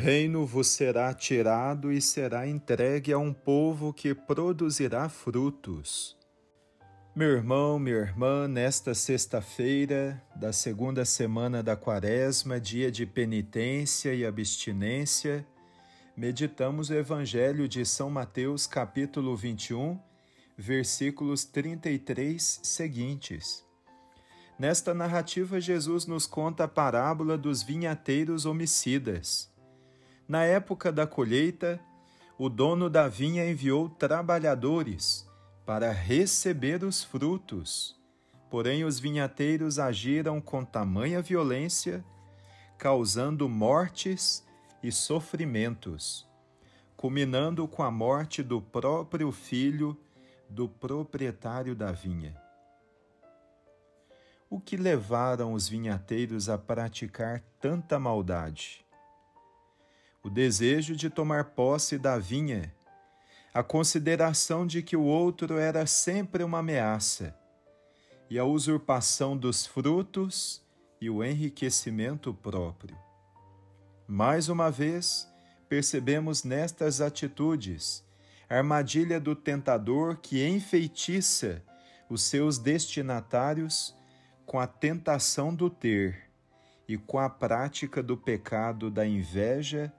Reino 0.00 0.46
vos 0.46 0.68
será 0.68 1.12
tirado 1.12 1.92
e 1.92 2.00
será 2.00 2.48
entregue 2.48 3.12
a 3.12 3.18
um 3.18 3.34
povo 3.34 3.92
que 3.92 4.14
produzirá 4.14 5.10
frutos. 5.10 6.16
Meu 7.14 7.28
irmão, 7.28 7.78
minha 7.78 7.96
irmã, 7.96 8.48
nesta 8.48 8.94
sexta-feira 8.94 10.18
da 10.34 10.54
segunda 10.54 11.04
semana 11.04 11.62
da 11.62 11.76
Quaresma, 11.76 12.58
dia 12.58 12.90
de 12.90 13.04
penitência 13.04 14.14
e 14.14 14.24
abstinência, 14.24 15.46
meditamos 16.16 16.88
o 16.88 16.94
Evangelho 16.94 17.68
de 17.68 17.84
São 17.84 18.08
Mateus, 18.08 18.66
capítulo 18.66 19.36
21, 19.36 20.00
versículos 20.56 21.44
33 21.44 22.60
seguintes. 22.62 23.62
Nesta 24.58 24.94
narrativa, 24.94 25.60
Jesus 25.60 26.06
nos 26.06 26.26
conta 26.26 26.64
a 26.64 26.68
parábola 26.68 27.36
dos 27.36 27.62
vinhateiros 27.62 28.46
homicidas 28.46 29.50
na 30.30 30.44
época 30.44 30.92
da 30.92 31.08
colheita, 31.08 31.80
o 32.38 32.48
dono 32.48 32.88
da 32.88 33.08
vinha 33.08 33.50
enviou 33.50 33.88
trabalhadores 33.88 35.28
para 35.66 35.90
receber 35.90 36.84
os 36.84 37.02
frutos. 37.02 38.00
Porém, 38.48 38.84
os 38.84 39.00
vinhateiros 39.00 39.80
agiram 39.80 40.40
com 40.40 40.64
tamanha 40.64 41.20
violência, 41.20 42.04
causando 42.78 43.48
mortes 43.48 44.46
e 44.80 44.92
sofrimentos, 44.92 46.24
culminando 46.96 47.66
com 47.66 47.82
a 47.82 47.90
morte 47.90 48.40
do 48.40 48.62
próprio 48.62 49.32
filho 49.32 50.00
do 50.48 50.68
proprietário 50.68 51.74
da 51.74 51.90
vinha. 51.90 52.40
O 54.48 54.60
que 54.60 54.76
levaram 54.76 55.54
os 55.54 55.68
vinhateiros 55.68 56.48
a 56.48 56.56
praticar 56.56 57.42
tanta 57.60 57.98
maldade? 57.98 58.88
O 60.22 60.28
desejo 60.28 60.94
de 60.94 61.08
tomar 61.08 61.44
posse 61.44 61.96
da 61.96 62.18
vinha, 62.18 62.74
a 63.54 63.62
consideração 63.62 64.66
de 64.66 64.82
que 64.82 64.96
o 64.96 65.02
outro 65.02 65.58
era 65.58 65.86
sempre 65.86 66.44
uma 66.44 66.58
ameaça, 66.58 67.34
e 68.28 68.38
a 68.38 68.44
usurpação 68.44 69.36
dos 69.36 69.66
frutos 69.66 70.62
e 71.00 71.10
o 71.10 71.24
enriquecimento 71.24 72.32
próprio. 72.32 72.96
Mais 74.06 74.48
uma 74.48 74.70
vez, 74.70 75.28
percebemos 75.68 76.44
nestas 76.44 77.00
atitudes 77.00 78.04
a 78.48 78.56
armadilha 78.56 79.18
do 79.18 79.34
tentador 79.34 80.16
que 80.16 80.46
enfeitiça 80.46 81.62
os 82.08 82.22
seus 82.22 82.58
destinatários 82.58 83.94
com 84.44 84.58
a 84.58 84.66
tentação 84.66 85.54
do 85.54 85.70
ter 85.70 86.28
e 86.88 86.98
com 86.98 87.18
a 87.18 87.30
prática 87.30 88.02
do 88.02 88.16
pecado 88.16 88.90
da 88.90 89.06
inveja 89.06 89.92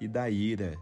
e 0.00 0.08
da 0.08 0.28
ira. 0.28 0.76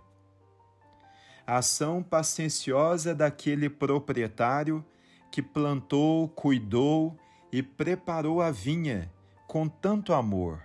A 1.46 1.58
ação 1.58 2.02
pacienciosa 2.02 3.14
daquele 3.14 3.68
proprietário 3.68 4.84
que 5.30 5.42
plantou, 5.42 6.28
cuidou 6.28 7.16
e 7.52 7.62
preparou 7.62 8.40
a 8.40 8.50
vinha 8.50 9.12
com 9.46 9.68
tanto 9.68 10.12
amor. 10.12 10.62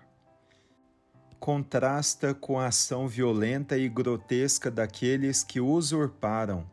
Contrasta 1.40 2.34
com 2.34 2.60
a 2.60 2.68
ação 2.68 3.08
violenta 3.08 3.78
e 3.78 3.88
grotesca 3.90 4.70
daqueles 4.70 5.44
que 5.44 5.60
usurparam 5.60 6.70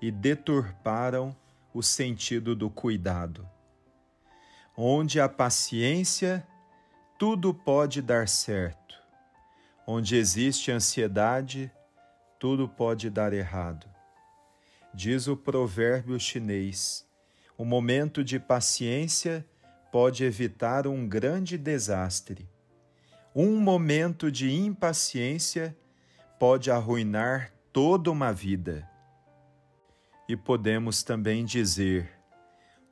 e 0.00 0.10
deturparam 0.10 1.34
o 1.72 1.82
sentido 1.82 2.54
do 2.54 2.70
cuidado. 2.70 3.48
Onde 4.76 5.20
a 5.20 5.28
paciência, 5.28 6.46
tudo 7.18 7.54
pode 7.54 8.02
dar 8.02 8.28
certo 8.28 8.83
Onde 9.86 10.16
existe 10.16 10.72
ansiedade, 10.72 11.70
tudo 12.38 12.66
pode 12.66 13.10
dar 13.10 13.32
errado. 13.32 13.86
Diz 14.94 15.26
o 15.26 15.36
provérbio 15.36 16.18
chinês: 16.18 17.06
o 17.58 17.64
momento 17.64 18.24
de 18.24 18.38
paciência 18.38 19.44
pode 19.92 20.24
evitar 20.24 20.86
um 20.86 21.06
grande 21.06 21.58
desastre. 21.58 22.48
Um 23.34 23.60
momento 23.60 24.30
de 24.30 24.52
impaciência 24.52 25.76
pode 26.38 26.70
arruinar 26.70 27.52
toda 27.72 28.10
uma 28.10 28.32
vida. 28.32 28.88
E 30.28 30.36
podemos 30.36 31.02
também 31.02 31.44
dizer: 31.44 32.10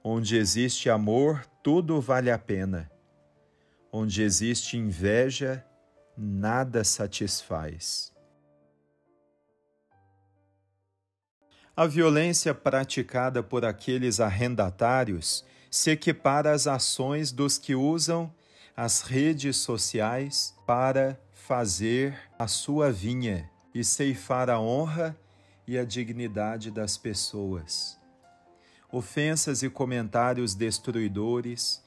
onde 0.04 0.36
existe 0.36 0.90
amor, 0.90 1.46
tudo 1.62 2.00
vale 2.00 2.30
a 2.30 2.38
pena. 2.38 2.90
Onde 3.90 4.22
existe 4.22 4.76
inveja, 4.76 5.64
nada 6.16 6.84
satisfaz. 6.84 8.12
A 11.74 11.86
violência 11.86 12.54
praticada 12.54 13.42
por 13.42 13.64
aqueles 13.64 14.20
arrendatários 14.20 15.44
se 15.70 15.90
equipara 15.90 16.52
às 16.52 16.66
ações 16.66 17.32
dos 17.32 17.56
que 17.56 17.74
usam 17.74 18.32
as 18.76 19.00
redes 19.00 19.56
sociais 19.56 20.54
para 20.66 21.18
fazer 21.32 22.14
a 22.38 22.46
sua 22.46 22.92
vinha 22.92 23.50
e 23.74 23.82
ceifar 23.82 24.50
a 24.50 24.60
honra 24.60 25.16
e 25.66 25.78
a 25.78 25.84
dignidade 25.84 26.70
das 26.70 26.98
pessoas. 26.98 27.98
Ofensas 28.90 29.62
e 29.62 29.70
comentários 29.70 30.54
destruidores 30.54 31.81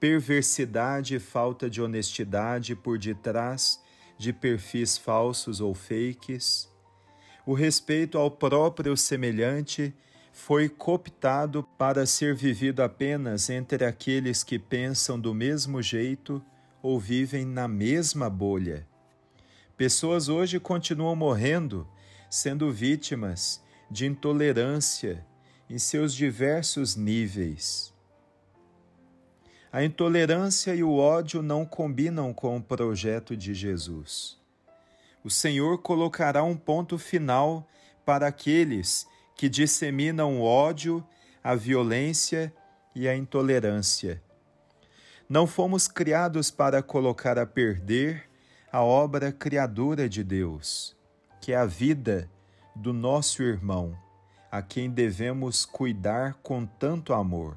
perversidade 0.00 1.14
e 1.14 1.20
falta 1.20 1.68
de 1.68 1.82
honestidade 1.82 2.74
por 2.74 2.98
detrás 2.98 3.78
de 4.16 4.32
perfis 4.32 4.96
falsos 4.96 5.60
ou 5.60 5.74
fakes. 5.74 6.68
O 7.46 7.52
respeito 7.52 8.16
ao 8.16 8.30
próprio 8.30 8.96
semelhante 8.96 9.94
foi 10.32 10.68
cooptado 10.68 11.62
para 11.76 12.06
ser 12.06 12.34
vivido 12.34 12.82
apenas 12.82 13.50
entre 13.50 13.84
aqueles 13.84 14.42
que 14.42 14.58
pensam 14.58 15.20
do 15.20 15.34
mesmo 15.34 15.82
jeito 15.82 16.42
ou 16.82 16.98
vivem 16.98 17.44
na 17.44 17.68
mesma 17.68 18.30
bolha. 18.30 18.86
Pessoas 19.76 20.28
hoje 20.28 20.58
continuam 20.58 21.14
morrendo, 21.14 21.86
sendo 22.30 22.70
vítimas 22.72 23.62
de 23.90 24.06
intolerância 24.06 25.26
em 25.68 25.78
seus 25.78 26.14
diversos 26.14 26.96
níveis. 26.96 27.92
A 29.72 29.84
intolerância 29.84 30.74
e 30.74 30.82
o 30.82 30.96
ódio 30.96 31.42
não 31.42 31.64
combinam 31.64 32.34
com 32.34 32.56
o 32.56 32.62
projeto 32.62 33.36
de 33.36 33.54
Jesus. 33.54 34.36
O 35.22 35.30
Senhor 35.30 35.78
colocará 35.78 36.42
um 36.42 36.56
ponto 36.56 36.98
final 36.98 37.68
para 38.04 38.26
aqueles 38.26 39.06
que 39.36 39.48
disseminam 39.48 40.40
o 40.40 40.42
ódio, 40.42 41.06
a 41.42 41.54
violência 41.54 42.52
e 42.96 43.06
a 43.06 43.14
intolerância. 43.14 44.20
Não 45.28 45.46
fomos 45.46 45.86
criados 45.86 46.50
para 46.50 46.82
colocar 46.82 47.38
a 47.38 47.46
perder 47.46 48.28
a 48.72 48.82
obra 48.82 49.30
criadora 49.30 50.08
de 50.08 50.24
Deus, 50.24 50.96
que 51.40 51.52
é 51.52 51.56
a 51.56 51.64
vida 51.64 52.28
do 52.74 52.92
nosso 52.92 53.40
irmão, 53.40 53.96
a 54.50 54.62
quem 54.62 54.90
devemos 54.90 55.64
cuidar 55.64 56.34
com 56.42 56.66
tanto 56.66 57.12
amor. 57.12 57.56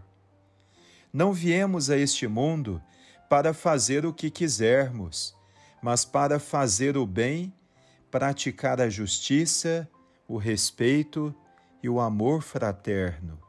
Não 1.13 1.31
viemos 1.31 1.91
a 1.91 1.97
este 1.97 2.27
mundo 2.27 2.81
para 3.29 3.53
fazer 3.53 4.03
o 4.03 4.11
que 4.11 4.31
quisermos, 4.31 5.35
mas 5.79 6.03
para 6.03 6.39
fazer 6.39 6.97
o 6.97 7.05
bem, 7.05 7.53
praticar 8.09 8.81
a 8.81 8.89
justiça, 8.89 9.87
o 10.27 10.37
respeito 10.37 11.33
e 11.83 11.87
o 11.87 11.99
amor 11.99 12.41
fraterno. 12.41 13.39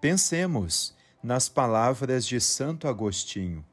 Pensemos 0.00 0.92
nas 1.22 1.48
palavras 1.48 2.26
de 2.26 2.40
Santo 2.40 2.88
Agostinho. 2.88 3.64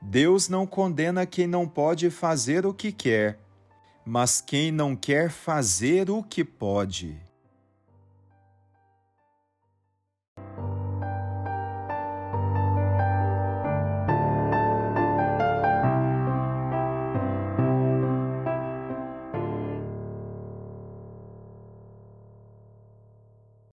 Deus 0.00 0.48
não 0.48 0.68
condena 0.68 1.26
quem 1.26 1.48
não 1.48 1.66
pode 1.66 2.10
fazer 2.10 2.64
o 2.64 2.72
que 2.72 2.92
quer, 2.92 3.40
mas 4.04 4.40
quem 4.40 4.70
não 4.70 4.94
quer 4.94 5.30
fazer 5.30 6.08
o 6.10 6.22
que 6.22 6.44
pode. 6.44 7.27